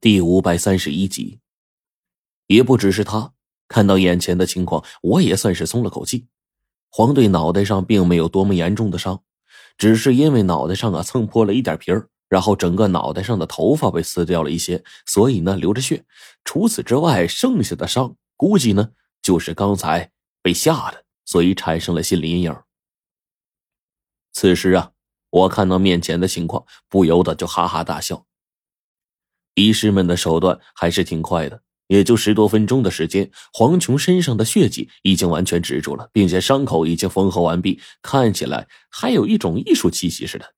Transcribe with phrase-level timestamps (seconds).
[0.00, 1.40] 第五百三十一集，
[2.46, 3.34] 也不只是他
[3.68, 6.26] 看到眼前的情况，我也算是松了口气。
[6.88, 9.22] 黄队脑袋上并没有多么严重的伤，
[9.76, 16.02] 只是因为脑袋上啊蹭破了一点皮儿，然后整个脑袋上的头发被撕掉了一些，所以呢流着血。
[16.46, 20.10] 除此之外，剩下的伤估计呢就是刚才
[20.40, 22.56] 被吓的，所以产生了心理阴影。
[24.32, 24.92] 此时啊，
[25.28, 28.24] 我看到面前的情况，不由得就哈哈大笑。
[29.64, 40.54] 医师们的手段还是挺快的，也就十多分钟的时间，黄琼身上的血迹已经完全止住了，并且伤口已经缝合完毕，看起来还有一种艺术气息似的。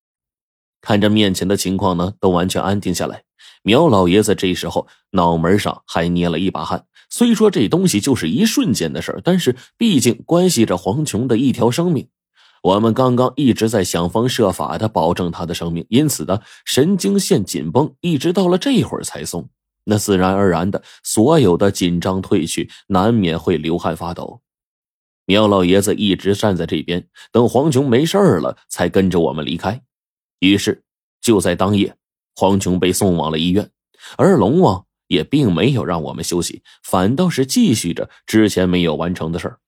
[0.81, 3.23] 看着面前的情况呢，都完全安定下来。
[3.63, 6.87] 苗老爷子这时候脑门上还捏了一把汗。
[7.09, 12.09] 虽说这东西就是一瞬间的事但是毕竟关系着黄琼的一条生命。
[12.63, 19.49] 我们刚刚一直在想方设法的保证他的生命，因此呢，神经线紧绷，一直到了这会儿才松。
[19.85, 24.43] 那自然而然的，所有的紧张褪去，难免会流汗发抖。
[25.25, 29.83] 苗老爷子一直站在这边，等黄琼没事了，才跟着我们离开。
[30.39, 30.85] 于是，
[31.21, 31.97] 就在当夜，
[32.37, 33.69] 黄琼被送往了医院，
[34.17, 39.59] 而龙王也并没有让我们休息，反倒是继续着之前没有完成的事儿。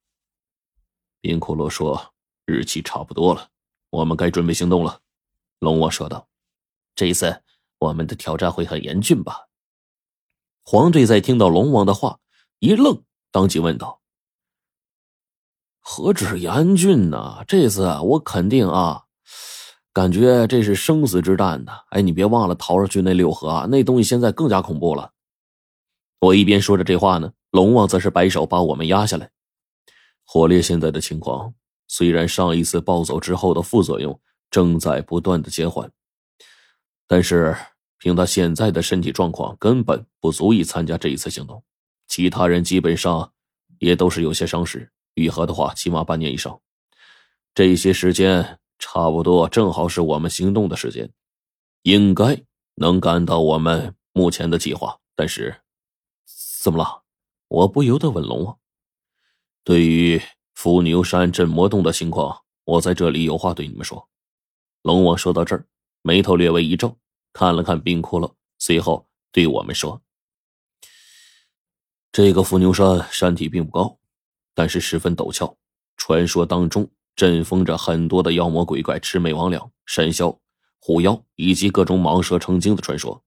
[1.19, 2.14] 冰骷髅说。
[2.45, 3.49] 日期差不多了，
[3.89, 5.01] 我们该准备行动了。”
[5.59, 6.27] 龙王说道
[6.95, 7.41] ，“这一次
[7.79, 9.47] 我们的挑战会很严峻吧？”
[10.63, 12.19] 黄队在听到龙王的话
[12.59, 14.01] 一愣，当即问道
[15.79, 17.43] ：“何止严峻呢？
[17.47, 19.03] 这次我肯定啊，
[19.93, 21.71] 感觉这是生死之战呢。
[21.89, 25.11] 哎，你别忘了逃出去那六合啊，那东西现在更加恐怖了。”
[26.19, 29.29] 我一边说着这话呢，龙王则是摆手把我们压下来。
[30.23, 31.53] 火烈现在的情况。
[31.87, 34.19] 虽然上一次暴走之后的副作用
[34.49, 35.91] 正在不断的减缓，
[37.07, 37.55] 但是
[37.99, 41.63] 凭他现在的身体状况，根本不足以参加这一次行动。
[42.07, 43.31] 其他人基本上
[43.79, 46.59] 也都是有些伤势，愈合的话起码半年以上。
[47.53, 51.11] 这些时间差不多正好是我们行动的时间，
[51.83, 52.43] 应该
[52.75, 54.99] 能赶到我们目前的计划。
[55.15, 55.61] 但是，
[56.61, 57.03] 怎么了？
[57.47, 58.57] 我不由得问龙王
[59.63, 60.21] ：“对于……”
[60.55, 64.07] 伏牛山镇魔洞的情况，我在这里有话对你们说。
[64.83, 65.65] 龙王说到这儿，
[66.01, 66.97] 眉头略微一皱，
[67.33, 70.01] 看了看冰窟窿，随后对我们说
[72.11, 73.97] ：“这个伏牛山山体并不高，
[74.55, 75.55] 但是十分陡峭。
[75.97, 80.37] 传说当中镇封着很多的妖魔鬼怪、魑魅魍魉、山魈、
[80.79, 83.21] 虎妖，以及各种蟒蛇成精的传说，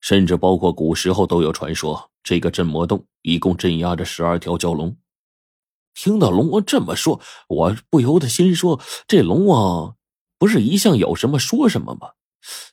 [0.00, 2.10] 甚至包括古时候都有传说。
[2.22, 4.94] 这个镇魔洞一共镇压着十二条蛟龙。”
[5.98, 9.96] 听到龙王这么说，我不由得心说：这龙王
[10.38, 12.10] 不是一向有什么说什么吗？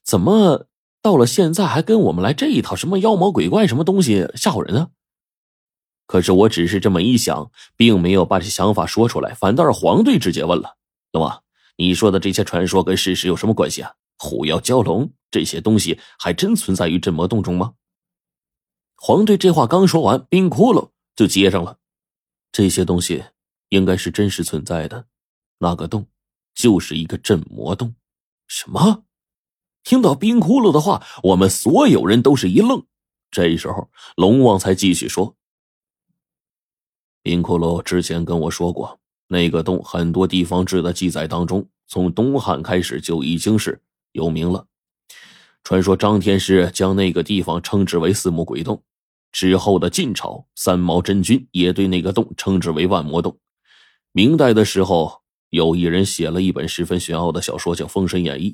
[0.03, 0.67] 怎么
[1.01, 2.75] 到了现在还跟我们来这一套？
[2.75, 4.89] 什么妖魔鬼怪，什么东西吓唬人呢？
[6.05, 10.75] 可是我只是这么一想，并没有把这想法说出来，反倒是黄队直接问了
[11.11, 11.41] ：“龙王，
[11.77, 13.93] 你说的这些传说跟事实有什么关系啊？
[14.19, 17.73] 虎妖蛟龙这些东西还真存在于镇魔洞中吗？”
[18.95, 21.79] 黄队这话刚说完，冰窟窿就接上了。
[22.55, 23.21] 这些东西
[23.67, 25.07] 应该是真实存在的，
[25.57, 26.07] 那个洞
[26.53, 27.95] 就是一个镇魔洞。
[28.47, 29.03] 什么？
[29.83, 32.85] 听到冰窟窿的话，我们所有人都是一愣。
[33.29, 35.35] 这时候，龙王才继续说
[37.21, 43.81] ：“冰窟窿之前跟我说过，那个洞很多地方志的记载当中，从东汉开始就已经是
[44.13, 44.65] 有名了。
[45.61, 48.81] 传说张天师将那个地方称之为四目鬼洞。”
[49.35, 53.37] 之后的晋朝，三毛真君也对那个洞称之为万魔洞。
[54.13, 58.51] 明代的时候，有一人写了一本十分玄奥的小说，叫《封神演义》，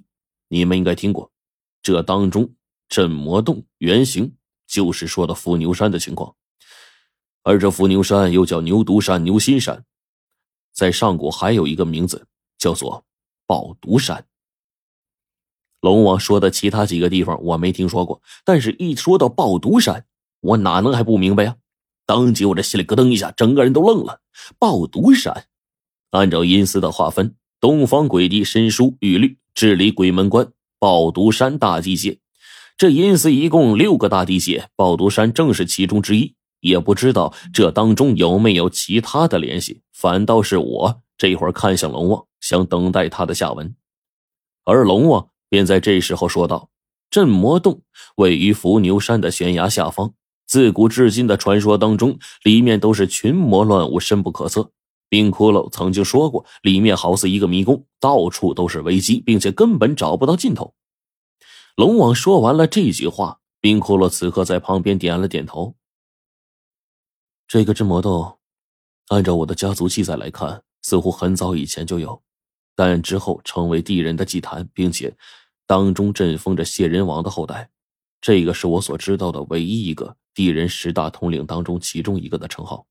[0.48, 1.32] 你们应该听过。
[1.84, 2.56] 这当中
[2.90, 6.36] 镇魔洞原型就是说的伏牛山的情况，
[7.44, 9.86] 而这伏牛山又叫牛犊山、牛心山，
[10.74, 12.26] 在上古还有一个名字
[12.58, 13.06] 叫做
[13.46, 14.26] 抱犊山。
[15.80, 20.08] 龙王说的其他几个地方我没听说过，但是一说到抱犊山。
[20.42, 21.56] 我哪能还不明白呀？
[22.06, 24.20] 当即我这心里咯噔一下，整个人都愣了。
[24.60, 25.46] 抱犊山，
[26.10, 32.20] 按照阴司的划分，东方鬼帝申书玉律治理鬼门关，抱犊山大地界。
[32.76, 36.36] 这阴司一共六个大地界，抱犊山正是其中之一。
[36.60, 39.82] 也不知道这当中有没有其他的联系。
[39.94, 43.76] 反倒是我这会儿看向龙王，想等待他的下文。
[44.66, 46.70] 而龙王便在这时候说道
[47.10, 47.82] ：“镇魔洞
[48.16, 50.14] 位于伏牛山的悬崖下方。”
[50.52, 54.74] 自古至今的传说当中，里面都是群魔乱舞，深不可测。
[55.08, 60.76] 冰骷髅曾经说过，里面好似一个迷宫，到处都是危机，并且根本找不到尽头。
[61.78, 65.78] 龙王说完了这句话，冰骷髅此刻在旁边点了点头。
[67.48, 68.38] 这个镇魔洞，
[69.08, 72.22] 按照我的家族记载来看，似乎很早以前就有，
[72.76, 75.16] 但之后成为地人的祭坛，并且
[75.66, 77.70] 当中镇封着谢人王的后代。
[78.22, 82.88] 这个是我所知道的唯一一个地人十大统领当中其中一个的称号。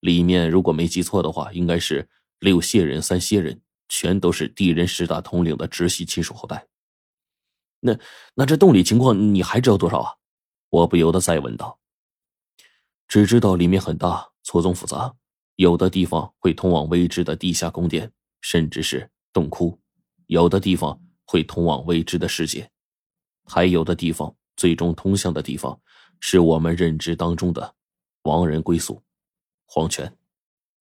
[0.00, 2.08] 里面如果没记错的话，应该是
[2.40, 6.66] 六谢人、三谢人，全都是地人十大统领的直系亲属后代。
[7.80, 7.98] 那
[8.34, 10.14] 那这洞里情况你还知道多少啊？
[10.68, 11.78] 我不由得再问道。
[13.06, 15.14] 只知道里面很大，错综复杂，
[15.54, 19.78] 有的地方会通往未知的地下宫殿，甚至是洞窟；
[20.26, 22.68] 有的地方会通往未知的世界，
[23.44, 25.80] 还有的地方最终通向的地方，
[26.20, 27.74] 是我们认知当中的
[28.22, 29.02] 亡人归宿——
[29.66, 30.16] 黄泉。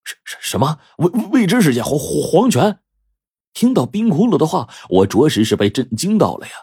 [0.03, 1.81] 什什什么未未知世界？
[1.81, 2.79] 黄黄泉？
[3.53, 6.53] 听到冰窟窿的话，我着实是被震惊到了呀！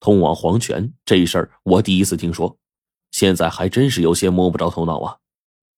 [0.00, 2.58] 通往黄泉这事儿，我第一次听说，
[3.10, 5.18] 现在还真是有些摸不着头脑啊。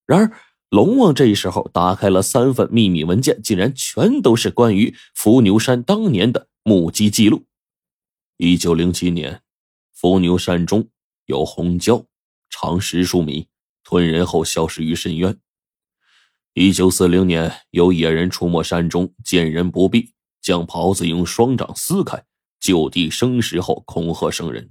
[0.05, 0.32] 然而，
[0.69, 7.47] 龙王这时候打开了三份秘密文件，竟然全都是关于伏牛山当年的目击记录。
[8.37, 9.43] 一九零七年，
[10.00, 10.88] 伏牛山中
[11.26, 12.06] 有红蛟，
[12.49, 13.49] 长十数米，
[13.85, 15.38] 吞人后消失于深渊。
[16.55, 22.25] 一九四零年，有野人出没山中，见人不避，将袍子用双掌撕开。
[22.58, 24.70] 就地生食后恐吓生人。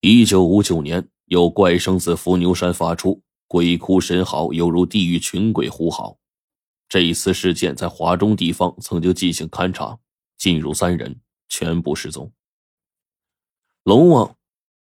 [0.00, 6.18] 一九五九年，有怪声自伏牛山发出，鬼哭神嚎，犹如地狱群鬼呼嚎。
[6.88, 9.96] 这一次事件在华中地方曾经进行勘查，
[10.36, 12.32] 进入三人全部失踪。
[13.84, 14.36] 龙王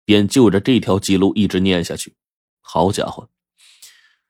[0.05, 2.15] 便就着这条记录一直念下去。
[2.61, 3.29] 好家伙，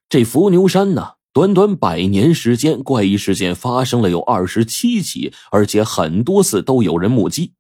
[0.08, 1.16] 这伏牛山呐！
[1.32, 7.54] 短短百年时间，怪异事件发生了有二十七起，而且很多次都有人目击。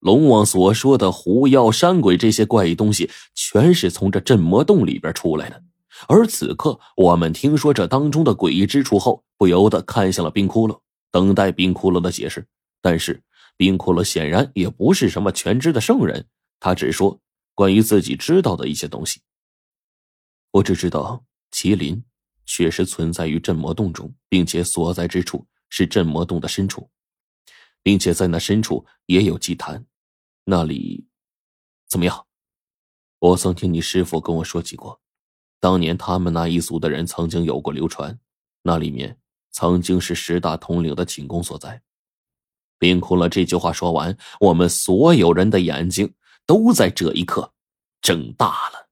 [0.00, 5.62] 龙王所说的狐妖、山鬼这些怪异东西，全是从这镇魔洞里边出来的。
[6.08, 10.78] 而此刻，我们听说这当中的诡异之处后，不由得看向了冰窟窿，
[11.12, 12.46] 等待冰窟窿的解释。
[12.82, 13.22] 但是，
[13.56, 16.28] 冰窟窿显然也不是什么全知的圣人，
[16.60, 17.20] 他只说
[17.54, 19.22] 关于自己知道的一些东西。
[20.50, 22.04] 我只知道麒麟。
[22.48, 26.88] 确实存在于镇魔洞中，并且所在之处是镇魔洞的深处，
[27.82, 29.84] 并且在那深处也有祭坛。
[30.44, 31.08] 那里
[31.88, 32.24] 怎么样？
[33.18, 35.00] 我曾听你师傅跟我说起过，
[35.58, 38.16] 当年他们那一族的人曾经有过流传，
[38.62, 39.18] 那里面
[39.50, 41.82] 曾经是十大统领的寝宫所在。
[42.78, 46.12] 冰窟了这句话说完，我们所有人的眼睛
[46.46, 47.52] 都在这一刻
[48.00, 48.85] 睁大了。